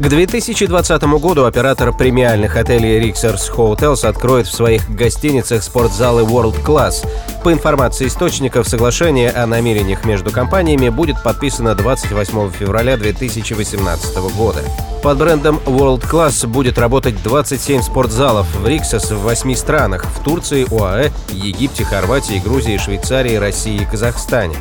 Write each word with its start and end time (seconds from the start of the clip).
К 0.00 0.08
2020 0.08 1.02
году 1.20 1.44
оператор 1.44 1.92
премиальных 1.92 2.56
отелей 2.56 3.06
Rixers 3.06 3.54
Hotels 3.54 4.06
откроет 4.06 4.46
в 4.46 4.54
своих 4.54 4.88
гостиницах 4.88 5.62
спортзалы 5.62 6.22
World 6.22 6.64
Class. 6.64 7.06
По 7.44 7.52
информации 7.52 8.06
источников, 8.06 8.66
соглашение 8.66 9.30
о 9.30 9.46
намерениях 9.46 10.06
между 10.06 10.30
компаниями 10.30 10.88
будет 10.88 11.22
подписано 11.22 11.74
28 11.74 12.50
февраля 12.50 12.96
2018 12.96 14.16
года. 14.38 14.60
Под 15.02 15.18
брендом 15.18 15.60
World 15.66 16.10
Class 16.10 16.46
будет 16.46 16.78
работать 16.78 17.22
27 17.22 17.82
спортзалов 17.82 18.46
в 18.56 18.66
Риксос 18.66 19.10
в 19.10 19.18
8 19.18 19.54
странах– 19.54 20.06
в 20.18 20.24
Турции, 20.24 20.66
УАЭ, 20.70 21.10
Египте, 21.28 21.84
Хорватии, 21.84 22.40
Грузии, 22.42 22.78
Швейцарии, 22.78 23.34
России 23.34 23.82
и 23.82 23.84
Казахстане. 23.84 24.56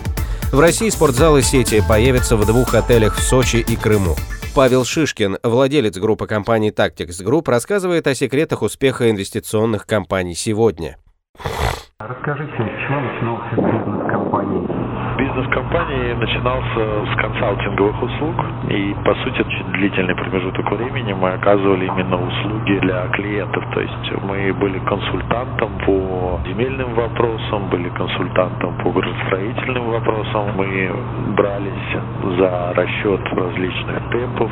В 0.52 0.60
России 0.60 0.90
спортзалы 0.90 1.44
сети 1.44 1.82
появятся 1.88 2.36
в 2.36 2.46
двух 2.46 2.74
отелях 2.74 3.18
в 3.18 3.24
Сочи 3.24 3.64
и 3.66 3.78
Крыму. 3.78 4.18
Павел 4.56 4.84
Шишкин, 4.84 5.38
владелец 5.44 5.98
группы 5.98 6.26
компаний 6.26 6.72
Tactics 6.72 7.24
Group, 7.24 7.50
рассказывает 7.50 8.08
о 8.08 8.16
секретах 8.16 8.62
успеха 8.64 9.10
инвестиционных 9.10 9.86
компаний 9.86 10.36
сегодня. 10.36 10.98
Расскажите, 12.02 12.54
с 12.54 12.88
чего 12.88 13.02
начинался 13.02 13.56
бизнес 13.58 14.10
компании? 14.10 14.66
Бизнес 15.18 15.48
компании 15.54 16.14
начинался 16.14 17.06
с 17.12 17.16
консалтинговых 17.18 18.02
услуг, 18.02 18.36
и, 18.70 18.96
по 19.04 19.14
сути, 19.16 19.42
очень 19.42 19.66
длительный 19.74 20.16
промежуток 20.16 20.72
времени 20.72 21.12
мы 21.12 21.34
оказывали 21.34 21.88
именно 21.88 22.16
услуги 22.16 22.80
для 22.80 23.06
клиентов. 23.10 23.66
То 23.74 23.82
есть 23.82 24.14
мы 24.24 24.54
были 24.54 24.80
консультантом 24.80 25.72
по 25.86 26.40
земельным 26.48 26.94
вопросам, 26.94 27.68
были 27.70 27.90
консультантом 27.90 28.78
по 28.78 28.92
градостроительным 28.92 29.92
вопросам. 29.92 30.56
Мы 30.56 30.90
брались 31.36 31.98
за 32.38 32.74
расчет 32.76 33.22
различных 33.34 34.10
темпов, 34.10 34.50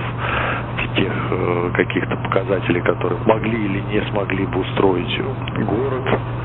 тех 0.98 1.14
э, 1.32 1.72
каких-то 1.76 2.16
показателей, 2.18 2.82
которые 2.82 3.20
могли 3.26 3.66
или 3.66 3.82
не 3.82 4.02
смогли 4.10 4.46
бы 4.46 4.60
устроить 4.60 5.22
город. 5.66 6.04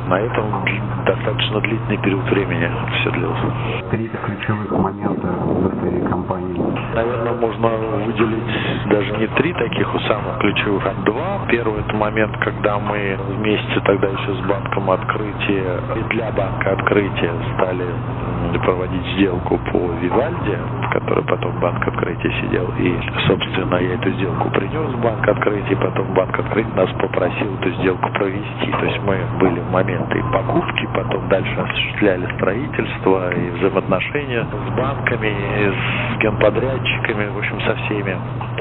На 0.08 0.20
этом 0.20 0.64
достаточно 1.06 1.60
длительный 1.60 1.98
период 1.98 2.24
времени 2.30 2.68
все 3.00 3.10
длилось. 3.10 3.38
Три 3.90 4.08
ключевых 4.08 4.70
момента 4.72 5.26
в 5.26 5.74
истории 5.74 6.06
компании. 6.08 6.60
Наверное, 6.94 7.32
можно 7.32 7.68
выделить 8.04 8.88
даже 8.90 9.16
не 9.16 9.26
три 9.28 9.52
таких 9.54 9.94
у 9.94 9.98
самых 10.00 10.38
ключевых, 10.38 10.86
а 10.86 10.94
два. 11.04 11.46
Первый 11.48 11.80
это 11.80 11.96
момент, 11.96 12.36
когда 12.38 12.78
мы 12.78 13.16
вместе 13.28 13.80
тогда 13.84 14.08
еще 14.08 14.34
с 14.34 14.46
банком 14.46 14.90
открытия 14.90 15.80
и 15.96 16.02
для 16.14 16.30
банка 16.32 16.72
открытия 16.72 17.32
стали 17.54 17.86
проводить 18.64 19.06
сделку 19.16 19.58
по 19.72 19.78
Вивальде, 20.00 20.58
в 20.82 20.92
которой 20.92 21.24
потом 21.24 21.58
банк 21.60 21.86
открытия 21.86 22.30
сидел. 22.42 22.68
И, 22.78 22.94
собственно, 23.26 23.76
я 23.76 23.94
эту 23.94 24.10
сделку 24.10 24.50
принес 24.50 24.92
в 24.92 25.00
банк 25.00 25.26
открытия, 25.26 25.76
потом 25.76 26.12
банк 26.14 26.38
открытия 26.38 26.74
нас 26.74 26.90
попросил 27.00 27.54
эту 27.60 27.70
сделку 27.80 28.10
провести. 28.12 28.70
То 28.70 28.84
есть 28.84 29.00
мы 29.04 29.18
были 29.40 29.60
в 29.60 29.70
моменты 29.70 30.01
и 30.14 30.22
покупки, 30.32 30.88
потом 30.94 31.28
дальше 31.28 31.54
осуществляли 31.60 32.26
строительство 32.36 33.32
и 33.34 33.50
взаимоотношения 33.50 34.44
с 34.44 34.76
банками, 34.76 35.34
с 35.72 36.18
генподрядчиками, 36.22 37.26
в 37.28 37.38
общем, 37.38 37.60
со 37.62 37.74
всеми. 37.74 38.16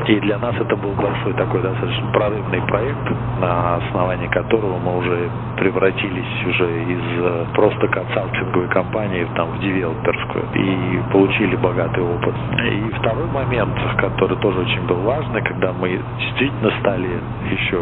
И 0.07 0.19
для 0.19 0.39
нас 0.39 0.55
это 0.55 0.75
был 0.75 0.91
большой 0.93 1.33
такой 1.33 1.61
достаточно 1.61 2.11
прорывный 2.11 2.61
проект, 2.63 3.11
на 3.39 3.75
основании 3.75 4.27
которого 4.27 4.77
мы 4.79 4.97
уже 4.97 5.29
превратились 5.57 6.45
уже 6.47 6.83
из 6.83 7.01
э, 7.19 7.45
просто 7.53 7.87
консалтинговой 7.87 8.67
компании 8.69 9.27
там, 9.35 9.51
в 9.51 9.59
девелоперскую 9.59 10.45
и 10.55 11.01
получили 11.11 11.55
богатый 11.55 12.03
опыт. 12.03 12.33
И 12.65 12.91
второй 12.99 13.27
момент, 13.27 13.77
который 13.97 14.37
тоже 14.37 14.61
очень 14.61 14.85
был 14.87 15.01
важный, 15.01 15.41
когда 15.43 15.71
мы 15.71 15.99
действительно 16.19 16.71
стали 16.79 17.09
еще 17.51 17.79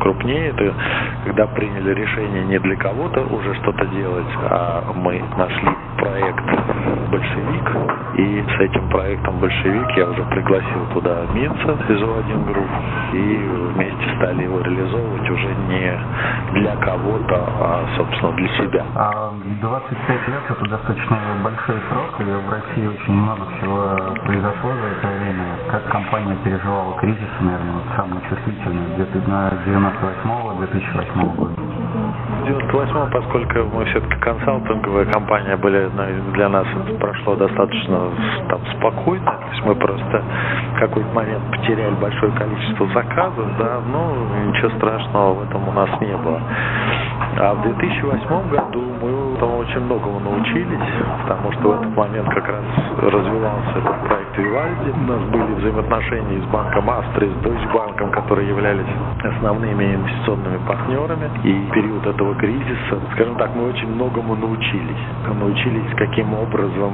крупнее, 0.00 0.48
это 0.48 0.74
когда 1.24 1.46
приняли 1.46 1.94
решение 1.94 2.44
не 2.44 2.58
для 2.58 2.76
кого-то 2.76 3.22
уже 3.22 3.54
что-то 3.62 3.86
делать, 3.86 4.26
а 4.50 4.92
мы 4.94 5.22
нашли 5.36 5.68
проект 6.04 6.44
«Большевик», 7.10 7.68
и 8.16 8.44
с 8.46 8.60
этим 8.60 8.88
проектом 8.90 9.40
«Большевик» 9.40 9.90
я 9.96 10.06
уже 10.06 10.22
пригласил 10.24 10.86
туда 10.92 11.24
Минца 11.32 11.72
из 11.88 12.02
O1 12.02 12.44
Group, 12.44 12.70
и 13.14 13.36
вместе 13.72 14.16
стали 14.16 14.42
его 14.42 14.60
реализовывать 14.60 15.30
уже 15.30 15.48
не 15.68 15.98
для 16.60 16.76
кого-то, 16.76 17.36
а, 17.36 17.84
собственно, 17.96 18.32
для 18.32 18.48
себя. 18.48 18.84
А 18.94 19.32
25 19.62 20.28
лет– 20.28 20.42
это 20.50 20.68
достаточно 20.68 21.18
большой 21.42 21.76
срок, 21.90 22.20
и 22.20 22.24
в 22.24 22.50
России 22.50 22.86
очень 22.86 23.14
много 23.14 23.46
всего 23.56 24.14
произошло 24.26 24.70
за 24.70 24.86
это 24.98 25.08
время. 25.08 25.46
Как 25.70 25.88
компания 25.88 26.36
переживала 26.44 26.98
кризис, 27.00 27.32
наверное, 27.40 27.74
вот 27.74 27.96
самый 27.96 28.20
чувствительный, 28.28 28.94
где-то 28.94 29.30
на 29.30 29.52
98-2008 29.64 31.36
года? 31.36 31.73
98 32.44 33.10
поскольку 33.10 33.58
мы 33.74 33.84
все-таки 33.86 34.14
консалтинговая 34.20 35.06
компания 35.06 35.56
были, 35.56 35.88
для 36.34 36.48
нас 36.48 36.66
прошло 37.00 37.36
достаточно 37.36 38.10
там 38.48 38.60
спокойно. 38.76 39.24
То 39.24 39.48
есть 39.52 39.64
мы 39.64 39.74
просто 39.74 40.22
в 40.74 40.78
какой-то 40.78 41.14
момент 41.14 41.42
потеряли 41.50 41.94
большое 41.94 42.32
количество 42.32 42.86
заказов, 42.88 43.46
да, 43.58 43.80
но 43.90 44.14
ничего 44.46 44.70
страшного 44.76 45.34
в 45.34 45.42
этом 45.48 45.68
у 45.68 45.72
нас 45.72 45.88
не 46.00 46.16
было. 46.16 46.40
А 47.36 47.54
в 47.54 47.62
2008 47.62 48.48
году 48.48 48.82
мы 49.02 49.36
там 49.38 49.54
очень 49.56 49.80
многому 49.80 50.20
научились, 50.20 50.78
потому 51.22 51.52
что 51.52 51.68
в 51.68 51.80
этот 51.80 51.96
момент 51.96 52.28
как 52.28 52.48
раз 52.48 52.64
развивался 53.02 53.78
этот 53.78 54.08
проект 54.08 54.38
Вивальди. 54.38 54.90
У 54.90 55.06
нас 55.10 55.20
были 55.30 55.54
взаимоотношения 55.58 56.40
с 56.42 56.46
банком 56.46 56.88
Астри, 56.90 57.26
с 57.28 57.44
Deutsche 57.44 57.72
Bank, 57.72 58.10
которые 58.10 58.48
являлись 58.48 58.86
основными 59.22 59.94
инвестиционными 59.94 60.58
партнерами. 60.66 61.30
И 61.42 61.52
в 61.52 61.70
период 61.72 62.06
этого 62.06 62.34
кризиса, 62.36 63.00
скажем 63.14 63.36
так, 63.36 63.50
мы 63.56 63.68
очень 63.68 63.88
многому 63.88 64.36
научились. 64.36 65.04
Научились, 65.26 65.90
каким 65.96 66.34
образом 66.34 66.92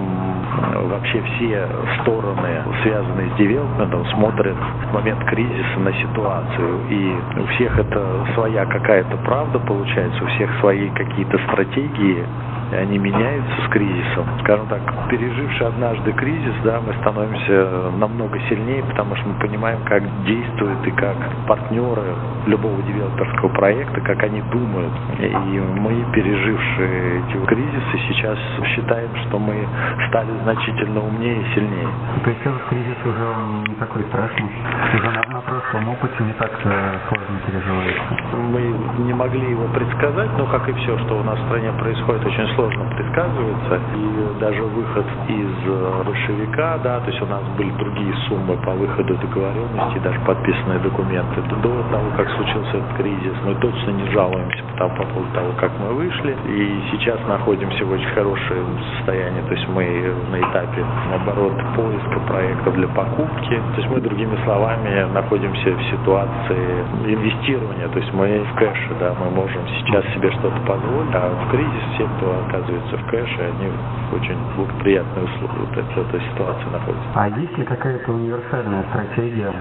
э, 0.72 0.86
вообще 0.88 1.22
все 1.22 1.68
стороны, 2.00 2.62
связанные 2.82 3.30
с 3.30 3.36
девелопментом, 3.36 4.06
смотрят 4.06 4.56
в 4.56 4.94
момент 4.94 5.22
кризиса 5.24 5.78
на 5.78 5.92
ситуацию. 5.92 6.80
И 6.88 7.14
у 7.40 7.46
всех 7.54 7.78
это 7.78 8.26
своя 8.34 8.64
какая-то 8.64 9.16
правда 9.18 9.58
получается, 9.58 10.24
у 10.24 10.29
всех 10.34 10.50
свои 10.60 10.88
какие-то 10.90 11.38
стратегии, 11.48 12.24
и 12.72 12.76
они 12.76 12.98
меняются 12.98 13.66
с 13.66 13.68
кризисом. 13.70 14.26
Скажем 14.42 14.66
так, 14.68 14.80
переживший 15.08 15.66
однажды 15.66 16.12
кризис, 16.12 16.54
да, 16.64 16.80
мы 16.80 16.92
становимся 17.00 17.90
намного 17.98 18.38
сильнее, 18.48 18.82
потому 18.84 19.16
что 19.16 19.28
мы 19.28 19.34
понимаем, 19.40 19.80
как 19.84 20.02
действуют 20.24 20.86
и 20.86 20.90
как 20.92 21.16
партнеры 21.46 22.14
любого 22.46 22.80
девелоперского 22.82 23.48
проекта, 23.50 24.00
как 24.00 24.22
они 24.22 24.42
думают. 24.52 24.92
И 25.18 25.60
мы, 25.80 26.04
пережившие 26.12 27.20
эти 27.20 27.46
кризисы, 27.46 27.98
сейчас 28.08 28.38
считаем, 28.74 29.10
что 29.26 29.38
мы 29.38 29.66
стали 30.08 30.30
значительно 30.44 31.00
умнее 31.00 31.42
и 31.42 31.54
сильнее. 31.54 31.88
То 32.24 32.30
есть 32.30 32.42
этот 32.42 32.62
кризис 32.68 32.96
уже 33.04 33.68
не 33.68 33.74
такой 33.76 34.02
страшный? 34.04 34.50
Уже 34.94 35.10
на, 35.10 35.22
на 35.34 35.40
прошлом 35.40 35.88
опыте 35.88 36.22
не 36.22 36.32
так 36.34 36.50
э, 36.64 36.98
сложно 37.08 37.38
переживается? 37.46 38.02
Мы 38.36 39.04
не 39.04 39.14
могли 39.14 39.50
его 39.50 39.66
предсказать, 39.74 40.30
но, 40.38 40.46
как 40.46 40.68
и 40.68 40.72
все, 40.72 40.98
что 40.98 41.18
у 41.18 41.22
нас 41.22 41.38
в 41.38 41.46
стране 41.46 41.72
происходит, 41.72 42.24
очень 42.24 42.46
сложно 42.54 42.59
сложно 42.60 42.84
предсказывается. 42.94 43.80
И 43.96 44.40
даже 44.40 44.62
выход 44.62 45.06
из 45.28 45.52
э, 45.64 46.02
большевика, 46.04 46.78
да, 46.84 47.00
то 47.00 47.10
есть 47.10 47.22
у 47.22 47.26
нас 47.26 47.42
были 47.56 47.70
другие 47.72 48.14
суммы 48.28 48.56
по 48.58 48.72
выходу 48.72 49.16
договоренности, 49.16 49.98
даже 50.04 50.20
подписанные 50.20 50.78
документы. 50.80 51.40
До 51.62 51.72
того, 51.90 52.10
как 52.16 52.28
случился 52.30 52.76
этот 52.76 52.92
кризис, 52.98 53.34
мы 53.46 53.54
точно 53.54 53.90
не 53.90 54.10
жалуемся 54.10 54.62
по 54.76 54.88
поводу 54.88 55.26
того, 55.32 55.52
как 55.58 55.70
мы 55.80 55.94
вышли. 55.94 56.36
И 56.48 56.82
сейчас 56.92 57.18
находимся 57.26 57.84
в 57.84 57.92
очень 57.92 58.10
хорошем 58.14 58.78
состоянии. 58.96 59.40
То 59.42 59.54
есть 59.54 59.68
мы 59.68 59.84
на 60.30 60.40
этапе, 60.40 60.84
наоборот, 61.08 61.54
поиска 61.76 62.20
проектов 62.28 62.74
для 62.74 62.88
покупки. 62.88 63.56
То 63.74 63.76
есть 63.78 63.88
мы, 63.88 64.00
другими 64.00 64.36
словами, 64.44 65.06
находимся 65.14 65.70
в 65.70 65.82
ситуации 65.90 66.84
инвестирования. 67.06 67.88
То 67.88 67.98
есть 67.98 68.12
мы 68.12 68.44
в 68.44 68.54
кэше, 68.56 68.90
да, 69.00 69.14
мы 69.18 69.30
можем 69.30 69.62
сейчас 69.78 70.04
себе 70.14 70.30
что-то 70.32 70.60
позволить, 70.66 71.14
а 71.14 71.30
в 71.44 71.50
кризис 71.50 71.84
все, 71.94 72.06
кто 72.16 72.49
оказываются 72.50 72.96
в 72.96 73.06
кэше, 73.06 73.40
они 73.40 73.70
в 74.10 74.14
очень 74.14 74.36
благоприятной 74.56 75.22
вот 75.40 75.78
этой, 75.78 76.02
этой 76.02 76.20
ситуации 76.32 76.68
находятся. 76.70 77.08
А 77.14 77.28
есть 77.28 77.56
ли 77.56 77.64
какая-то 77.64 78.12
универсальная 78.12 78.84
стратегия, 78.90 79.52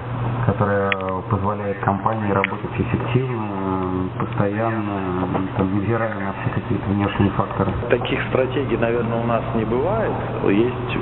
которая 0.45 0.91
позволяет 1.30 1.80
компании 1.80 2.31
работать 2.31 2.71
эффективно, 2.77 3.78
постоянно, 4.18 5.27
там, 5.57 5.75
невзирая 5.75 6.13
на 6.15 6.33
все 6.33 6.62
какие-то 6.62 6.89
внешние 6.89 7.31
факторы? 7.31 7.71
Таких 7.89 8.19
стратегий, 8.30 8.77
наверное, 8.77 9.21
у 9.21 9.25
нас 9.25 9.44
не 9.56 9.65
бывает. 9.65 10.12
Есть 10.47 10.97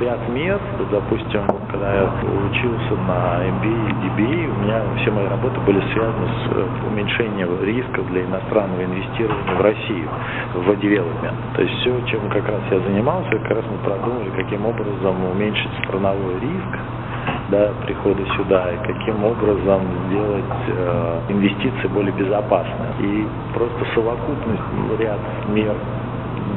ряд 0.00 0.28
мест, 0.28 0.62
допустим, 0.90 1.42
когда 1.70 1.94
я 1.94 2.04
учился 2.04 2.94
на 3.06 3.44
MBA 3.46 3.90
и 3.90 3.92
DBA, 4.02 4.50
у 4.50 4.64
меня 4.64 4.82
все 5.00 5.10
мои 5.10 5.26
работы 5.26 5.60
были 5.60 5.80
связаны 5.92 6.26
с 6.26 6.52
э, 6.52 6.66
уменьшением 6.90 7.62
риска 7.62 8.02
для 8.02 8.24
иностранного 8.24 8.84
инвестирования 8.84 9.54
в 9.54 9.60
Россию, 9.60 10.08
в 10.54 10.68
development. 10.70 11.36
То 11.54 11.62
есть 11.62 11.74
все, 11.80 12.00
чем 12.06 12.28
как 12.28 12.46
раз 12.48 12.60
я 12.70 12.80
занимался, 12.80 13.30
как 13.30 13.50
раз 13.50 13.64
мы 13.70 13.78
продумали, 13.78 14.30
каким 14.30 14.66
образом 14.66 15.24
уменьшить 15.24 15.72
страновой 15.84 16.38
риск, 16.40 16.78
да, 17.52 17.70
прихода 17.84 18.24
сюда 18.36 18.72
и 18.72 18.76
каким 18.78 19.22
образом 19.24 19.82
сделать 20.08 20.62
э, 20.68 21.20
инвестиции 21.28 21.86
более 21.88 22.12
безопасными. 22.12 22.94
И 23.00 23.28
просто 23.52 23.86
совокупность 23.94 24.62
ряд 24.98 25.20
мер 25.50 25.76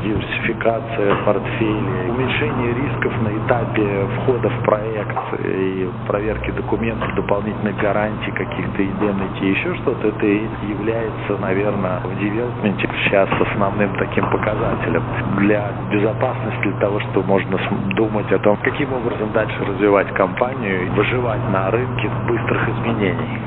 диверсификация 0.04 1.16
портфелей, 1.26 2.10
уменьшение 2.10 2.74
рисков 2.74 3.14
на 3.22 3.30
этапе 3.30 4.06
входа 4.18 4.50
в 4.50 4.64
проект 4.64 5.18
и 5.46 5.90
проверки 6.08 6.52
документов, 6.52 7.14
дополнительных 7.16 7.78
гарантий, 7.78 8.32
каких-то 8.32 8.82
indemnity, 8.82 9.46
еще 9.46 9.76
что-то, 9.76 10.08
это 10.08 10.26
является, 10.26 11.38
наверное, 11.40 12.00
в 12.00 12.20
девелопменте 12.20 12.88
сейчас 13.04 13.30
основным 13.40 13.96
таким 13.98 14.30
показателем 14.30 15.04
для 15.38 15.72
безопасности, 15.92 16.64
для 16.64 16.80
того, 16.80 17.00
что 17.00 17.22
можно 17.24 17.58
думать 17.96 18.32
о 18.32 18.40
том, 18.40 18.58
каким 18.58 18.94
образом 18.94 19.32
дальше 19.34 19.56
развивать 19.66 20.12
компанию 20.14 20.86
и 20.86 20.90
выживать 20.90 21.42
на 21.52 21.72
рынке 21.72 22.10
быстрых 22.28 22.70
изменений. 22.70 23.40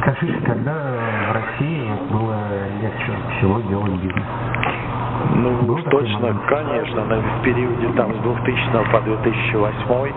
Скажите, 0.00 0.38
когда 0.44 0.74
в 1.28 1.32
России 1.32 1.88
было 2.10 2.36
легче 2.80 3.12
всего 3.38 3.60
делать 3.60 3.92
бизнес? 4.02 4.81
Ну, 5.34 5.62
Был 5.62 5.82
точно, 5.84 6.34
конечно, 6.48 7.04
на, 7.04 7.16
в 7.16 7.42
периоде 7.42 7.88
там 7.96 8.12
с 8.14 8.18
2000 8.18 8.90
по 8.90 9.00
2008 9.00 10.12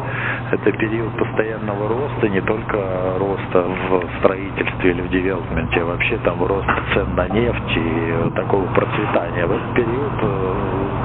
это 0.52 0.72
период 0.74 1.12
постоянного 1.18 1.88
роста, 1.88 2.30
не 2.30 2.42
только 2.42 2.78
роста 3.20 3.66
в 3.90 4.20
строительстве 4.20 4.92
или 4.92 5.02
в 5.02 5.10
девелопменте, 5.10 5.82
а 5.82 5.86
вообще 5.86 6.18
там 6.18 6.44
рост 6.44 6.68
цен 6.94 7.16
на 7.16 7.28
нефть 7.30 7.78
и 7.78 8.30
такого 8.36 8.66
процветания. 8.74 9.46
В 9.46 9.52
этот 9.52 9.74
период 9.74 10.14
э, 10.22 10.54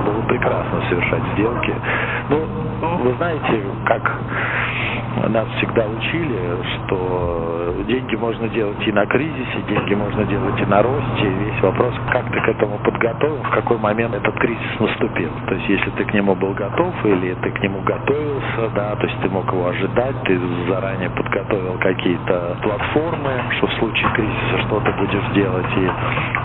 было 0.07 0.23
прекрасно 0.29 0.83
совершать 0.89 1.23
сделки. 1.35 1.75
Ну, 2.29 2.47
вы 3.03 3.15
знаете, 3.15 3.63
как 3.87 4.19
нас 5.29 5.47
всегда 5.59 5.87
учили, 5.87 6.39
что 6.77 7.85
деньги 7.87 8.17
можно 8.17 8.49
делать 8.49 8.87
и 8.87 8.93
на 8.93 9.07
кризисе, 9.07 9.63
деньги 9.69 9.95
можно 9.95 10.25
делать 10.25 10.61
и 10.61 10.67
на 10.67 10.83
росте. 10.83 11.29
Весь 11.29 11.61
вопрос, 11.63 11.95
как 12.11 12.31
ты 12.31 12.41
к 12.41 12.49
этому 12.49 12.79
подготовил, 12.79 13.43
в 13.43 13.51
какой 13.51 13.79
момент 13.79 14.15
этот 14.15 14.35
кризис 14.39 14.81
наступил. 14.81 15.31
То 15.47 15.55
есть, 15.55 15.69
если 15.69 15.91
ты 15.91 16.05
к 16.05 16.15
нему 16.15 16.35
был 16.35 16.53
готов 16.55 16.95
или 17.05 17.35
ты 17.43 17.51
к 17.51 17.63
нему 17.63 17.81
готовился, 17.83 18.71
да, 18.75 18.97
то 18.97 19.07
есть 19.07 19.21
ты 19.21 19.29
мог 19.29 19.47
его 19.53 19.69
ожидать, 19.69 20.23
ты 20.25 20.39
заранее 20.69 21.11
подготовил 21.11 21.79
какие-то 21.79 22.57
платформы, 22.63 23.43
что 23.57 23.67
в 23.67 23.73
случае 23.75 24.09
кризиса 24.15 24.59
что 24.67 24.81
то 24.81 24.93
будешь 24.93 25.35
делать. 25.35 25.67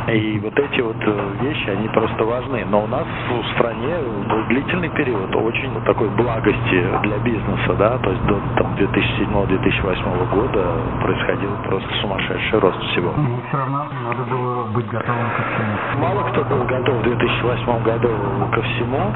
И, 0.07 0.17
и 0.17 0.39
вот 0.39 0.57
эти 0.57 0.81
вот 0.81 0.97
э, 0.99 1.29
вещи, 1.41 1.69
они 1.69 1.87
просто 1.89 2.23
важны. 2.23 2.65
Но 2.69 2.83
у 2.83 2.87
нас 2.87 3.05
в 3.29 3.55
стране 3.55 3.95
был 4.29 4.43
длительный 4.47 4.89
период 4.89 5.35
очень 5.35 5.71
такой 5.85 6.09
благости 6.09 6.83
для 7.03 7.17
бизнеса, 7.19 7.73
да, 7.77 7.97
то 7.97 8.11
есть 8.11 8.25
до 8.25 8.39
2007-2008 8.75 10.29
года 10.33 10.63
происходил 11.01 11.49
просто 11.63 11.89
сумасшедший 12.01 12.59
рост 12.59 12.79
всего. 12.91 13.13
Ну, 13.15 13.39
все 13.47 13.57
равно 13.57 13.85
надо 14.03 14.23
было 14.23 14.63
быть 14.73 14.87
готовым 14.87 15.29
ко 15.35 15.43
всему. 15.43 16.01
Мало 16.01 16.23
кто 16.29 16.43
был 16.43 16.63
готов 16.63 16.95
в 16.95 17.03
2008 17.03 17.83
году 17.83 18.09
ко 18.51 18.61
всему. 18.61 19.13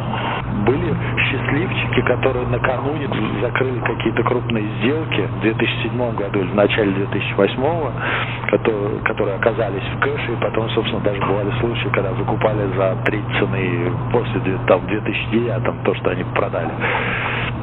Были 0.66 0.96
счастливчики, 1.18 2.02
которые 2.02 2.48
накануне 2.48 3.08
закрыли 3.42 3.80
какие-то 3.80 4.24
крупные 4.24 4.66
сделки 4.80 5.22
в 5.22 5.42
2007 5.42 6.16
году 6.16 6.40
или 6.40 6.50
в 6.50 6.56
начале 6.56 6.92
2008, 6.92 7.56
которые, 8.50 9.00
которые 9.06 9.36
оказались 9.38 9.84
в 9.96 10.00
кэше, 10.00 10.34
и 10.34 10.36
потом, 10.42 10.70
собственно, 10.72 11.02
даже 11.02 11.20
бывали 11.22 11.52
случаи, 11.60 11.90
когда 11.90 12.12
выкупали 12.12 12.68
за 12.76 12.98
три 13.06 13.22
цены 13.40 13.92
после 14.12 14.40
там, 14.68 14.86
2009 14.88 15.84
то, 15.84 15.96
что 15.96 16.10
они 16.12 16.24
продали. 16.36 16.72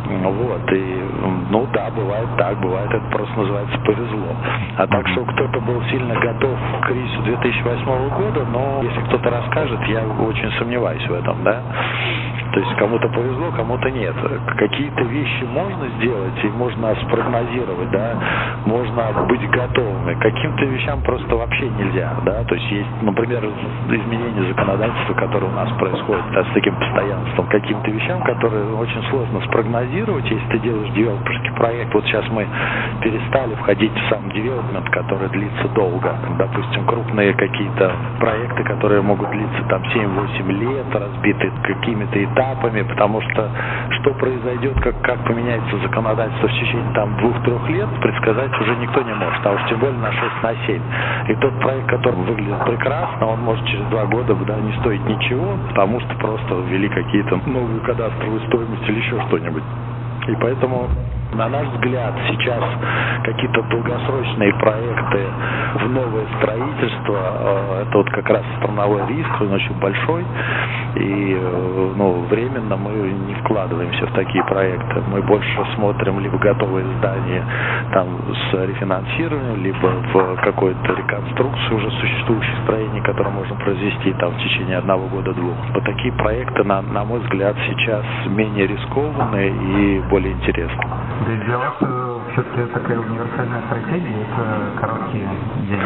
Вот, 0.06 0.72
и, 0.72 1.04
ну 1.50 1.66
да, 1.72 1.90
бывает 1.90 2.28
так, 2.36 2.60
бывает, 2.60 2.88
это 2.90 3.04
просто 3.10 3.38
называется 3.38 3.78
повезло. 3.78 4.28
А 4.76 4.86
так, 4.86 5.06
что 5.08 5.24
кто-то 5.24 5.60
был 5.60 5.82
сильно 5.90 6.14
готов 6.14 6.56
к 6.80 6.86
кризису 6.86 7.22
2008 7.22 8.08
года, 8.10 8.46
но 8.52 8.80
если 8.82 9.00
кто-то 9.02 9.30
расскажет, 9.30 9.80
я 9.88 10.04
очень 10.06 10.50
сомневаюсь 10.58 11.06
в 11.08 11.12
этом, 11.12 11.42
да. 11.42 11.60
То 12.56 12.62
есть 12.62 12.74
кому-то 12.76 13.06
повезло, 13.08 13.52
кому-то 13.54 13.90
нет. 13.90 14.14
Какие-то 14.56 15.02
вещи 15.02 15.44
можно 15.44 15.88
сделать 15.98 16.42
и 16.42 16.46
можно 16.56 16.94
спрогнозировать, 17.04 17.90
да, 17.90 18.14
можно 18.64 19.26
быть 19.28 19.46
готовыми. 19.50 20.14
Каким-то 20.14 20.64
вещам 20.64 21.02
просто 21.02 21.36
вообще 21.36 21.68
нельзя, 21.68 22.16
да. 22.24 22.44
То 22.44 22.54
есть 22.54 22.70
есть, 22.70 23.02
например, 23.02 23.44
изменение 23.90 24.48
законодательства, 24.54 25.12
которое 25.12 25.48
у 25.48 25.54
нас 25.54 25.70
происходит 25.78 26.24
да, 26.32 26.44
с 26.44 26.54
таким 26.54 26.74
постоянством, 26.76 27.46
каким-то 27.48 27.90
вещам, 27.90 28.22
которые 28.22 28.74
очень 28.74 29.02
сложно 29.10 29.42
спрогнозировать, 29.48 30.24
если 30.24 30.48
ты 30.52 30.58
делаешь 30.60 30.94
девелоперский 30.94 31.52
проект. 31.56 31.92
Вот 31.92 32.04
сейчас 32.06 32.24
мы 32.30 32.46
перестали 33.02 33.54
входить 33.56 33.92
в 33.92 34.08
сам 34.08 34.30
девелопмент, 34.30 34.88
который 34.88 35.28
длится 35.28 35.68
долго. 35.74 36.10
Допустим, 36.38 36.86
крупные 36.86 37.34
какие-то 37.34 37.92
проекты, 38.18 38.64
которые 38.64 39.02
могут 39.02 39.28
длиться 39.28 39.62
там 39.68 39.82
7-8 39.82 40.52
лет, 40.52 40.86
разбиты 40.94 41.52
какими-то 41.62 42.24
этапами, 42.24 42.45
потому 42.54 43.20
что 43.22 43.50
что 44.00 44.14
произойдет, 44.14 44.78
как, 44.80 45.00
как 45.02 45.24
поменяется 45.24 45.78
законодательство 45.78 46.48
в 46.48 46.52
течение 46.52 46.94
там 46.94 47.16
двух-трех 47.18 47.68
лет, 47.70 47.88
предсказать 48.00 48.52
уже 48.60 48.76
никто 48.76 49.02
не 49.02 49.14
может, 49.14 49.44
а 49.44 49.52
уж 49.52 49.60
тем 49.68 49.78
более 49.80 49.98
на 49.98 50.12
6 50.12 50.22
на 50.42 50.54
7. 50.66 50.82
И 51.28 51.34
тот 51.36 51.60
проект, 51.60 51.88
который 51.88 52.20
выглядит 52.20 52.64
прекрасно, 52.64 53.26
он 53.26 53.40
может 53.40 53.64
через 53.66 53.84
два 53.86 54.06
года 54.06 54.34
да, 54.46 54.56
не 54.56 54.72
стоить 54.80 55.04
ничего, 55.06 55.56
потому 55.68 56.00
что 56.00 56.14
просто 56.16 56.54
ввели 56.68 56.88
какие-то 56.88 57.40
новую 57.46 57.80
кадастровую 57.82 58.40
стоимость 58.46 58.88
или 58.88 58.98
еще 58.98 59.20
что-нибудь. 59.28 59.64
И 60.28 60.34
поэтому 60.40 60.88
на 61.36 61.48
наш 61.48 61.66
взгляд, 61.68 62.14
сейчас 62.28 62.62
какие-то 63.24 63.62
долгосрочные 63.62 64.52
проекты 64.54 65.20
в 65.84 65.88
новое 65.90 66.26
строительство, 66.38 67.16
э, 67.16 67.82
это 67.82 67.98
вот 67.98 68.10
как 68.10 68.28
раз 68.30 68.42
страновой 68.58 69.06
риск, 69.08 69.40
он 69.40 69.52
очень 69.52 69.78
большой, 69.78 70.24
и 70.96 71.36
э, 71.38 71.92
ну, 71.96 72.24
временно 72.30 72.76
мы 72.76 72.92
не 72.92 73.34
вкладываемся 73.42 74.06
в 74.06 74.12
такие 74.12 74.42
проекты. 74.44 75.02
Мы 75.08 75.22
больше 75.22 75.66
смотрим 75.74 76.20
либо 76.20 76.38
готовые 76.38 76.86
здания 76.98 77.44
там, 77.92 78.06
с 78.32 78.54
рефинансированием, 78.54 79.62
либо 79.62 79.92
в 80.12 80.36
какую-то 80.42 80.94
реконструкцию 80.94 81.76
уже 81.76 81.90
существующих 81.90 82.54
строений, 82.64 83.02
которые 83.02 83.34
можно 83.34 83.56
произвести 83.56 84.12
там, 84.14 84.32
в 84.32 84.38
течение 84.38 84.78
одного 84.78 85.06
года-двух. 85.08 85.56
Вот 85.74 85.84
такие 85.84 86.12
проекты, 86.14 86.64
на, 86.64 86.80
на 86.80 87.04
мой 87.04 87.20
взгляд, 87.20 87.56
сейчас 87.66 88.04
менее 88.28 88.66
рискованные 88.66 89.50
и 89.50 90.00
более 90.08 90.32
интересные. 90.32 90.88
Да 91.26 91.32
и 91.32 91.36
для 91.38 91.58
вас 91.58 91.74
э, 91.80 92.18
все-таки 92.32 92.72
такая 92.72 93.00
универсальная 93.00 93.60
стратегия– 93.66 94.22
это 94.30 94.80
короткие 94.80 95.24
деньги. 95.24 95.82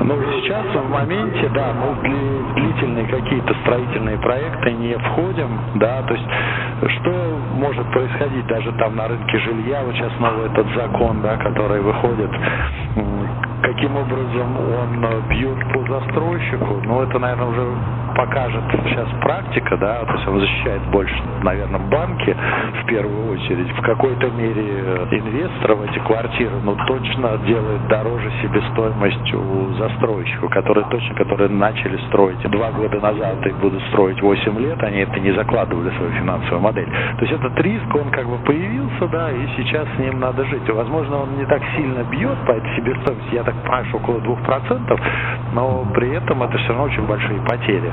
Ну, 0.00 0.16
сейчас 0.40 0.64
в 0.66 0.90
моменте, 0.90 1.48
да, 1.54 1.72
мы 1.72 1.94
в 1.94 2.54
длительные 2.54 3.06
какие-то 3.06 3.54
строительные 3.62 4.18
проекты 4.18 4.72
не 4.72 4.98
входим, 4.98 5.48
да, 5.76 6.02
то 6.02 6.14
есть 6.14 6.26
что 6.98 7.38
может 7.54 7.86
происходить 7.92 8.46
даже 8.48 8.72
там 8.72 8.96
на 8.96 9.06
рынке 9.06 9.38
жилья, 9.38 9.82
вот 9.84 9.94
сейчас 9.94 10.12
новый 10.18 10.46
этот 10.46 10.66
закон, 10.74 11.22
да, 11.22 11.36
который 11.36 11.80
выходит, 11.80 12.30
каким 13.76 13.94
образом 13.94 14.56
он 14.56 15.28
бьет 15.28 15.58
по 15.72 15.84
застройщику, 15.86 16.80
ну, 16.84 17.02
это, 17.02 17.18
наверное, 17.18 17.46
уже 17.46 17.66
покажет 18.16 18.62
сейчас 18.72 19.06
практика, 19.20 19.76
да, 19.76 20.02
то 20.06 20.12
есть 20.14 20.26
он 20.26 20.40
защищает 20.40 20.82
больше, 20.90 21.14
наверное, 21.42 21.80
банки 21.80 22.34
в 22.82 22.86
первую 22.86 23.32
очередь. 23.32 23.70
В 23.76 23.82
какой-то 23.82 24.30
мере 24.30 25.06
инвестора 25.10 25.74
в 25.74 25.82
эти 25.82 25.98
квартиры, 25.98 26.54
ну, 26.64 26.74
точно 26.86 27.36
делает 27.46 27.86
дороже 27.88 28.32
себестоимость 28.40 29.34
у 29.34 29.74
застройщиков, 29.74 30.50
которые 30.50 30.86
точно, 30.88 31.14
которые 31.14 31.50
начали 31.50 31.98
строить 32.08 32.40
два 32.50 32.70
года 32.70 32.98
назад 32.98 33.46
и 33.46 33.50
будут 33.60 33.82
строить 33.88 34.22
8 34.22 34.58
лет, 34.58 34.82
они 34.82 35.00
это 35.00 35.20
не 35.20 35.32
закладывали 35.32 35.90
в 35.90 35.96
свою 35.96 36.12
финансовую 36.12 36.60
модель. 36.62 36.88
То 37.18 37.26
есть 37.26 37.32
этот 37.32 37.60
риск, 37.60 37.94
он 37.94 38.10
как 38.10 38.26
бы 38.26 38.38
появился, 38.38 39.06
да, 39.08 39.30
и 39.30 39.46
сейчас 39.58 39.86
с 39.96 39.98
ним 39.98 40.20
надо 40.20 40.46
жить. 40.46 40.66
Возможно, 40.70 41.18
он 41.18 41.36
не 41.36 41.44
так 41.44 41.60
сильно 41.76 42.02
бьет 42.04 42.38
по 42.46 42.52
этой 42.52 42.76
себестоимости, 42.76 43.34
я 43.34 43.42
так 43.42 43.54
понимаю, 43.66 43.84
что 43.86 43.98
около 43.98 44.18
2%, 44.18 45.00
но 45.52 45.86
при 45.94 46.14
этом 46.14 46.42
это 46.42 46.56
все 46.58 46.68
равно 46.68 46.84
очень 46.84 47.06
большие 47.06 47.40
потери. 47.40 47.92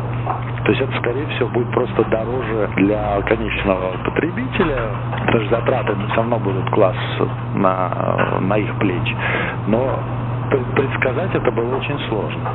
То 0.64 0.72
есть 0.72 0.82
это, 0.82 0.98
скорее 1.00 1.26
всего, 1.28 1.50
будет 1.50 1.72
просто 1.72 2.04
дороже 2.06 2.70
для 2.78 3.22
конечного 3.24 3.98
потребителя, 4.06 4.78
потому 5.26 5.46
что 5.46 5.56
затраты 5.56 5.94
все 6.08 6.16
равно 6.18 6.40
будут 6.40 6.70
класс 6.70 6.96
на, 7.56 8.40
на 8.40 8.58
их 8.58 8.74
плечи. 8.80 9.16
Но 9.68 10.00
предсказать 10.76 11.34
это 11.36 11.52
было 11.52 11.76
очень 11.76 12.00
сложно. 12.10 12.50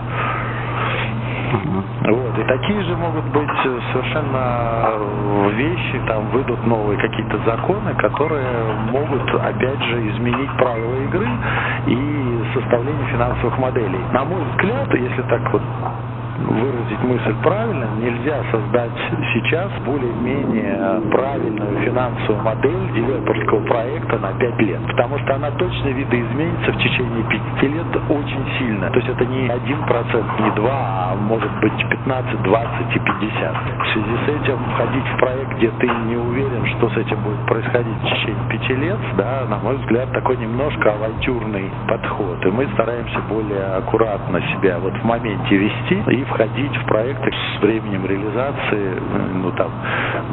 Вот. 2.04 2.38
И 2.38 2.44
такие 2.44 2.82
же 2.82 2.96
могут 2.96 3.24
быть 3.26 3.50
совершенно 3.92 4.92
вещи, 5.54 6.00
там 6.06 6.26
выйдут 6.28 6.66
новые 6.66 6.98
какие-то 6.98 7.38
законы, 7.46 7.94
которые 7.94 8.72
могут, 8.90 9.34
опять 9.34 9.82
же, 9.82 10.08
изменить 10.10 10.50
правила 10.58 10.94
игры 11.04 11.28
и 11.86 12.27
составление 12.54 13.06
финансовых 13.06 13.58
моделей. 13.58 14.00
На 14.12 14.24
мой 14.24 14.42
взгляд, 14.44 14.92
если 14.94 15.22
так 15.22 15.52
вот 15.52 15.62
выразить 16.46 17.02
мысль 17.02 17.34
правильно, 17.42 17.86
нельзя 17.98 18.42
создать 18.50 18.92
сейчас 19.34 19.70
более-менее 19.84 21.02
правильную 21.10 21.80
финансовую 21.84 22.42
модель 22.42 22.92
девелоперского 22.94 23.64
проекта 23.66 24.18
на 24.18 24.32
5 24.38 24.60
лет, 24.62 24.80
потому 24.86 25.18
что 25.18 25.34
она 25.34 25.50
точно 25.52 25.88
видоизменится 25.88 26.72
в 26.72 26.78
течение 26.78 27.24
5 27.24 27.62
лет 27.62 27.86
очень 28.08 28.44
сильно. 28.58 28.88
То 28.90 28.96
есть 28.96 29.08
это 29.08 29.24
не 29.26 29.48
1%, 29.48 30.42
не 30.42 30.50
2, 30.56 30.70
а 30.70 31.16
может 31.16 31.50
быть 31.60 31.88
15, 31.88 32.42
20 32.42 32.96
и 32.96 32.98
50. 32.98 33.56
В 33.78 33.86
связи 33.92 34.16
с 34.24 34.28
этим 34.28 34.58
входить 34.74 35.04
в 35.04 35.18
проект, 35.18 35.56
где 35.56 35.70
ты 35.70 35.88
не 36.06 36.16
уверен, 36.16 36.66
что 36.76 36.88
с 36.90 36.96
этим 36.96 37.18
будет 37.22 37.44
происходить 37.46 37.96
в 37.98 38.04
течение 38.04 38.48
5 38.48 38.68
лет, 38.78 38.98
да, 39.16 39.46
на 39.48 39.58
мой 39.58 39.76
взгляд, 39.76 40.12
такой 40.12 40.36
немножко 40.36 40.92
авантюрный 40.92 41.70
подход. 41.88 42.44
И 42.44 42.50
мы 42.50 42.66
стараемся 42.74 43.18
более 43.28 43.64
аккуратно 43.78 44.40
себя 44.52 44.78
вот 44.78 44.94
в 44.94 45.04
моменте 45.04 45.56
вести 45.56 46.02
и 46.08 46.27
входить 46.28 46.76
в 46.76 46.84
проекты 46.86 47.30
с 47.30 47.62
временем 47.62 48.06
реализации, 48.06 49.00
ну 49.34 49.50
там, 49.52 49.70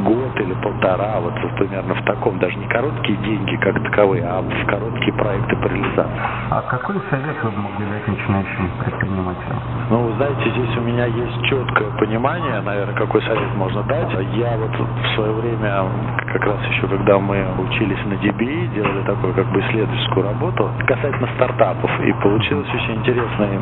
год 0.04 0.40
или 0.40 0.54
полтора, 0.56 1.20
вот 1.20 1.34
примерно 1.58 1.96
в 1.96 2.04
таком, 2.06 2.40
даже 2.40 2.56
не 2.58 2.68
короткие 2.68 3.18
деньги 3.20 3.56
как 3.58 3.82
таковые, 3.84 4.26
а 4.26 4.42
в 4.42 4.66
короткие 4.68 5.14
проекты 5.14 5.56
по 5.58 5.68
реализации. 5.68 6.12
А 6.52 6.62
какой 6.70 6.96
совет 7.10 7.36
вы 7.44 7.52
могли 7.52 7.86
дать 7.86 8.08
начинающим 8.08 8.70
предпринимателям? 8.84 9.60
Ну, 9.90 10.00
вы 10.00 10.14
знаете, 10.14 10.50
здесь 10.50 10.78
у 10.78 10.82
меня 10.82 11.06
есть 11.06 11.44
четкое 11.46 11.90
понимание, 12.00 12.62
наверное, 12.62 12.96
какой 12.96 13.22
совет 13.22 13.56
можно 13.56 13.84
дать. 13.84 14.10
Я 14.34 14.58
вот 14.58 14.72
в 14.72 15.16
свое 15.16 15.32
время, 15.34 15.86
как 16.32 16.46
раз 16.46 16.58
еще 16.72 16.88
когда 16.88 17.20
мы 17.20 17.46
учились 17.60 18.00
на 18.06 18.14
DBA, 18.14 18.74
делали 18.74 19.04
такую 19.06 19.34
как 19.34 19.46
бы 19.52 19.60
исследовательскую 19.60 20.26
работу 20.26 20.70
касательно 20.88 21.28
стартапов, 21.36 21.92
и 22.02 22.14
получился 22.22 22.70
очень 22.76 22.96
интересный 22.96 23.60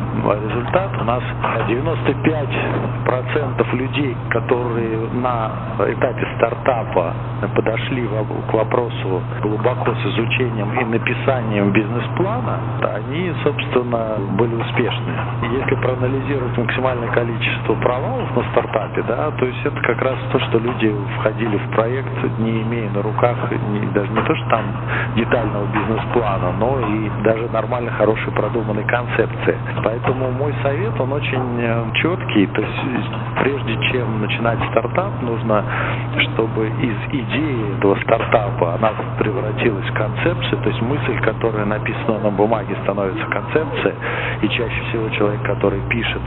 результат. 0.48 0.90
У 1.00 1.04
нас 1.04 1.22
95 1.68 2.23
5% 2.24 3.76
людей, 3.76 4.16
которые 4.30 5.08
на 5.12 5.50
этапе 5.78 6.26
стартапа 6.36 7.12
подошли 7.54 8.08
к 8.48 8.52
вопросу 8.52 9.22
глубоко 9.42 9.92
с 9.94 10.06
изучением 10.06 10.72
и 10.80 10.84
написанием 10.84 11.70
бизнес-плана, 11.72 12.58
они, 12.94 13.32
собственно, 13.42 14.16
были 14.38 14.54
успешны. 14.54 15.12
Если 15.52 15.74
проанализировать 15.76 16.56
максимальное 16.56 17.08
количество 17.08 17.74
провалов 17.74 18.34
на 18.36 18.42
стартапе, 18.52 19.02
да, 19.02 19.30
то 19.32 19.44
есть 19.44 19.60
это 19.64 19.80
как 19.82 20.00
раз 20.00 20.16
то, 20.32 20.38
что 20.40 20.58
люди 20.58 20.94
входили 21.18 21.58
в 21.58 21.70
проект, 21.72 22.38
не 22.38 22.62
имея 22.62 22.90
на 22.90 23.02
руках 23.02 23.36
не, 23.70 23.86
даже 23.92 24.10
не 24.10 24.22
то, 24.22 24.34
что 24.34 24.48
там 24.48 24.62
детального 25.16 25.66
бизнес-плана, 25.66 26.52
но 26.58 26.80
и 26.80 27.10
даже 27.22 27.48
нормально 27.52 27.90
хорошей 27.92 28.32
продуманной 28.32 28.84
концепции. 28.84 29.56
Поэтому 29.82 30.30
мой 30.30 30.54
совет, 30.62 30.98
он 30.98 31.12
очень 31.12 31.60
э, 31.60 31.84
четкий 31.94 32.13
четкий. 32.14 32.46
То 32.46 32.60
есть 32.60 32.74
прежде 33.40 33.76
чем 33.90 34.20
начинать 34.20 34.58
стартап, 34.70 35.20
нужно, 35.22 35.64
чтобы 36.20 36.66
из 36.66 36.96
идеи 37.12 37.76
этого 37.78 37.96
стартапа 38.02 38.74
она 38.74 38.90
превратилась 39.18 39.86
в 39.86 39.94
концепцию, 39.94 40.62
то 40.62 40.68
есть 40.68 40.82
мысль, 40.82 41.18
которая 41.20 41.64
написана 41.64 42.18
на 42.20 42.30
бумаге, 42.30 42.76
становится 42.82 43.24
концепцией, 43.26 43.94
и 44.42 44.48
чаще 44.48 44.82
всего 44.88 45.08
человек, 45.10 45.42
который 45.42 45.80
пишет 45.88 46.22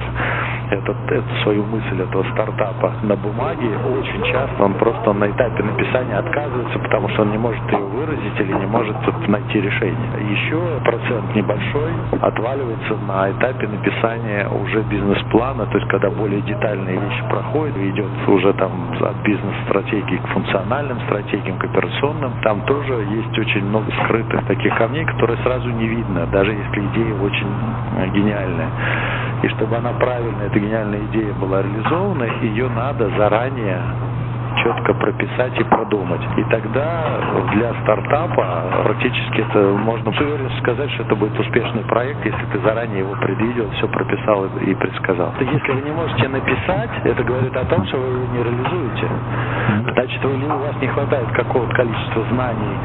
этот, 0.69 0.97
эту 1.11 1.35
свою 1.43 1.63
мысль 1.65 2.01
этого 2.01 2.23
стартапа 2.33 2.93
на 3.03 3.15
бумаге, 3.15 3.69
очень 3.99 4.23
часто 4.31 4.63
он 4.63 4.73
просто 4.73 5.13
на 5.13 5.29
этапе 5.29 5.63
написания 5.63 6.17
отказывается, 6.17 6.79
потому 6.79 7.09
что 7.09 7.21
он 7.23 7.31
не 7.31 7.37
может 7.37 7.63
ее 7.71 7.79
выразить 7.79 8.39
или 8.39 8.53
не 8.53 8.65
может 8.65 8.95
найти 9.27 9.61
решение. 9.61 9.97
Еще 10.31 10.59
процент 10.83 11.35
небольшой 11.35 11.91
отваливается 12.21 12.95
на 13.07 13.31
этапе 13.31 13.67
написания 13.67 14.47
уже 14.49 14.81
бизнес-плана, 14.83 15.65
то 15.65 15.76
есть 15.77 15.89
когда 15.89 16.09
более 16.09 16.41
детальные 16.41 16.99
вещи 16.99 17.23
проходят, 17.29 17.77
идет 17.77 18.09
уже 18.27 18.53
там 18.53 18.91
от 18.99 19.17
бизнес-стратегии 19.23 20.17
к 20.17 20.27
функциональным 20.29 20.99
стратегиям, 21.01 21.57
к 21.57 21.63
операционным, 21.65 22.33
там 22.43 22.61
тоже 22.61 22.93
есть 23.09 23.37
очень 23.37 23.65
много 23.65 23.91
скрытых 24.03 24.45
таких 24.45 24.75
камней, 24.77 25.05
которые 25.05 25.37
сразу 25.43 25.69
не 25.69 25.87
видно, 25.87 26.25
даже 26.27 26.51
если 26.51 26.85
идея 26.87 27.13
очень 27.21 27.47
э, 27.97 28.07
гениальная. 28.09 28.69
И 29.43 29.47
чтобы 29.49 29.77
она 29.77 29.91
правильно, 29.93 30.43
эта 30.43 30.59
гениальная 30.59 31.01
идея 31.11 31.33
была 31.33 31.61
реализована, 31.61 32.23
ее 32.41 32.69
надо 32.69 33.09
заранее 33.17 33.81
четко 34.63 34.93
прописать 34.93 35.59
и 35.59 35.63
продумать. 35.63 36.21
И 36.37 36.43
тогда 36.45 37.19
для 37.53 37.73
стартапа 37.83 38.83
практически 38.83 39.41
это 39.41 39.59
можно 39.77 40.11
с 40.11 40.19
уверенностью 40.19 40.61
сказать, 40.61 40.91
что 40.91 41.03
это 41.03 41.15
будет 41.15 41.39
успешный 41.39 41.83
проект, 41.83 42.25
если 42.25 42.45
ты 42.51 42.59
заранее 42.59 42.99
его 42.99 43.15
предвидел, 43.15 43.69
все 43.71 43.87
прописал 43.87 44.45
и 44.45 44.73
предсказал. 44.75 45.33
Если 45.39 45.71
вы 45.71 45.81
не 45.81 45.91
можете 45.91 46.27
написать, 46.27 46.89
это 47.03 47.23
говорит 47.23 47.55
о 47.55 47.65
том, 47.65 47.85
что 47.87 47.97
вы 47.97 48.07
его 48.07 48.25
не 48.33 48.43
реализуете. 48.43 49.07
Значит, 49.93 50.23
вы, 50.23 50.35
у 50.45 50.59
вас 50.59 50.75
не 50.81 50.87
хватает 50.87 51.29
какого-то 51.31 51.73
количества 51.75 52.23
знаний 52.31 52.75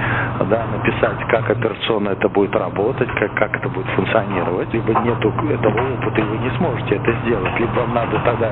да, 0.48 0.66
написать, 0.66 1.18
как 1.28 1.50
операционно 1.50 2.10
это 2.10 2.28
будет 2.28 2.54
работать, 2.54 3.08
как, 3.14 3.34
как 3.34 3.56
это 3.56 3.68
будет 3.68 3.86
функционировать, 3.94 4.72
либо 4.72 4.92
нету 5.00 5.32
этого 5.48 5.94
опыта, 5.94 6.20
и 6.20 6.24
вы 6.24 6.38
не 6.38 6.50
сможете 6.58 6.96
это 6.96 7.12
сделать, 7.24 7.58
либо 7.58 7.72
вам 7.80 7.94
надо 7.94 8.18
тогда 8.24 8.50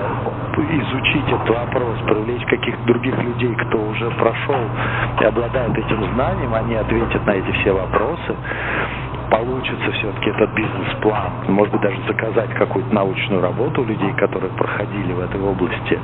изучить 0.57 1.27
этот 1.27 1.49
вопрос, 1.49 1.99
привлечь 2.07 2.45
каких-то 2.47 2.85
других 2.87 3.10
людей, 3.19 3.55
кто 3.55 3.79
уже 3.79 4.11
прошел 4.13 4.61
и 5.21 5.25
обладает 5.25 5.77
этим 5.77 6.15
знанием, 6.15 6.55
они 6.55 6.75
ответят 6.75 7.27
на 7.27 7.33
эти 7.33 7.51
все 7.61 7.73
вопросы, 7.73 8.35
получится 9.31 9.93
все-таки 9.93 10.31
этот 10.31 10.51
бизнес-план. 10.55 11.31
Может 11.49 11.73
быть, 11.73 11.83
даже 11.83 11.97
заказать 12.07 12.53
какую-то 12.55 12.93
научную 12.95 13.41
работу 13.41 13.83
у 13.83 13.85
людей, 13.85 14.13
которые 14.15 14.53
проходили 14.53 15.13
в 15.13 15.21
этой 15.21 15.41
области 15.41 15.99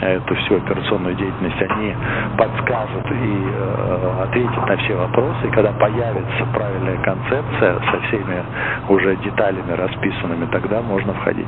эту 0.00 0.34
всю 0.36 0.56
операционную 0.56 1.14
деятельность, 1.14 1.60
они 1.60 1.94
подскажут 2.38 3.06
и 3.10 3.48
э, 3.52 4.22
ответят 4.22 4.68
на 4.68 4.76
все 4.78 4.94
вопросы. 4.96 5.46
И 5.46 5.50
когда 5.50 5.72
появится 5.72 6.44
правильная 6.54 7.02
концепция 7.02 7.80
со 7.90 8.00
всеми 8.06 8.42
уже 8.88 9.16
деталями 9.16 9.72
расписанными, 9.72 10.46
тогда 10.46 10.80
можно 10.82 11.12
входить. 11.14 11.46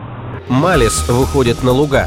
Малис 0.49 1.09
выходит 1.09 1.63
на 1.63 1.71
луга. 1.71 2.07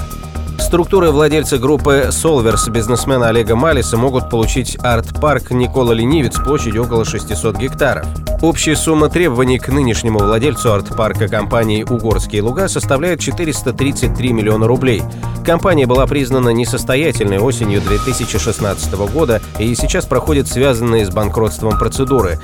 Структуры 0.60 1.12
владельца 1.12 1.58
группы 1.58 2.08
Solvers 2.10 2.70
бизнесмена 2.70 3.30
Олега 3.30 3.56
Малиса 3.56 3.96
могут 3.96 4.30
получить 4.30 4.78
арт-парк 4.84 5.52
Никола 5.52 5.94
Ленивец 5.94 6.36
площадью 6.36 6.84
около 6.84 7.06
600 7.06 7.58
гектаров. 7.58 8.06
Общая 8.42 8.76
сумма 8.76 9.10
требований 9.10 9.60
к 9.60 9.70
нынешнему 9.70 10.20
владельцу 10.20 10.74
арт-парка 10.74 11.28
компании 11.28 11.84
«Угорские 11.84 12.42
луга» 12.42 12.68
составляет 12.68 13.20
433 13.20 14.34
миллиона 14.34 14.68
рублей. 14.68 15.02
Компания 15.46 15.88
была 15.88 16.06
признана 16.06 16.50
несостоятельной 16.50 17.40
осенью 17.40 17.82
2016 17.82 18.94
года 19.12 19.42
и 19.58 19.74
сейчас 19.74 20.06
проходит 20.06 20.48
связанные 20.48 21.06
с 21.06 21.10
банкротством 21.10 21.80
процедуры. 21.80 22.40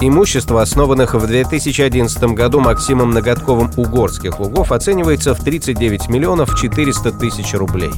Имущество, 0.00 0.60
основанных 0.60 1.14
в 1.14 1.26
2011 1.26 2.22
году 2.34 2.60
Максимом 2.60 3.10
Ноготковым 3.10 3.70
угорских 3.76 4.38
лугов, 4.40 4.70
оценивается 4.70 5.34
в 5.34 5.42
39 5.42 6.08
миллионов 6.08 6.54
400 6.54 7.12
тысяч 7.12 7.54
рублей. 7.54 7.90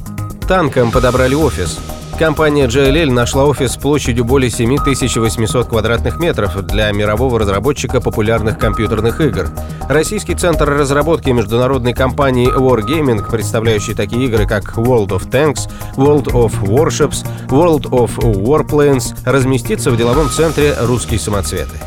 Танкам 0.46 0.92
подобрали 0.92 1.34
офис. 1.34 1.78
Компания 2.18 2.66
JLL 2.66 3.12
нашла 3.12 3.44
офис 3.44 3.76
площадью 3.76 4.24
более 4.24 4.50
7800 4.50 5.68
квадратных 5.68 6.18
метров 6.18 6.60
для 6.66 6.90
мирового 6.90 7.38
разработчика 7.38 8.00
популярных 8.00 8.58
компьютерных 8.58 9.20
игр. 9.20 9.50
Российский 9.88 10.34
центр 10.34 10.68
разработки 10.68 11.30
международной 11.30 11.94
компании 11.94 12.52
Wargaming, 12.52 13.30
представляющий 13.30 13.94
такие 13.94 14.26
игры, 14.26 14.48
как 14.48 14.76
World 14.76 15.10
of 15.10 15.30
Tanks, 15.30 15.70
World 15.94 16.32
of 16.32 16.60
Warships, 16.64 17.24
World 17.50 17.84
of 17.90 18.16
Warplanes, 18.16 19.16
разместится 19.24 19.92
в 19.92 19.96
деловом 19.96 20.28
центре 20.28 20.74
«Русские 20.80 21.20
самоцветы». 21.20 21.78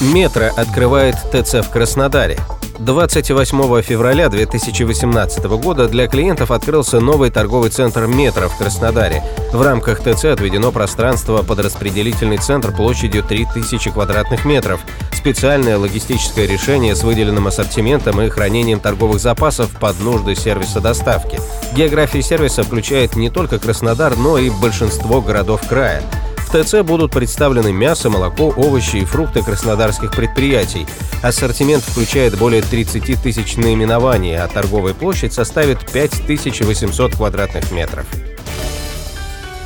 Метро 0.00 0.50
открывает 0.56 1.16
ТЦ 1.32 1.66
в 1.66 1.70
Краснодаре. 1.70 2.38
28 2.80 3.82
февраля 3.82 4.30
2018 4.30 5.44
года 5.44 5.86
для 5.86 6.06
клиентов 6.06 6.50
открылся 6.50 6.98
новый 6.98 7.30
торговый 7.30 7.68
центр 7.68 8.06
«Метро» 8.06 8.48
в 8.48 8.56
Краснодаре. 8.56 9.22
В 9.52 9.60
рамках 9.60 10.00
ТЦ 10.00 10.24
отведено 10.24 10.72
пространство 10.72 11.42
под 11.42 11.58
распределительный 11.58 12.38
центр 12.38 12.74
площадью 12.74 13.22
3000 13.22 13.90
квадратных 13.90 14.46
метров, 14.46 14.80
специальное 15.12 15.76
логистическое 15.76 16.46
решение 16.46 16.96
с 16.96 17.04
выделенным 17.04 17.48
ассортиментом 17.48 18.18
и 18.22 18.30
хранением 18.30 18.80
торговых 18.80 19.20
запасов 19.20 19.70
под 19.78 20.00
нужды 20.00 20.34
сервиса 20.34 20.80
доставки. 20.80 21.38
География 21.76 22.22
сервиса 22.22 22.62
включает 22.62 23.14
не 23.14 23.28
только 23.28 23.58
Краснодар, 23.58 24.16
но 24.16 24.38
и 24.38 24.48
большинство 24.48 25.20
городов 25.20 25.60
края. 25.68 26.02
В 26.50 26.64
ТЦ 26.64 26.82
будут 26.82 27.12
представлены 27.12 27.72
мясо, 27.72 28.10
молоко, 28.10 28.52
овощи 28.56 28.96
и 28.96 29.04
фрукты 29.04 29.40
краснодарских 29.40 30.10
предприятий. 30.10 30.84
Ассортимент 31.22 31.84
включает 31.84 32.36
более 32.36 32.60
30 32.60 33.22
тысяч 33.22 33.56
наименований, 33.56 34.36
а 34.36 34.48
торговая 34.48 34.92
площадь 34.92 35.32
составит 35.32 35.88
5800 35.88 37.14
квадратных 37.14 37.70
метров. 37.70 38.04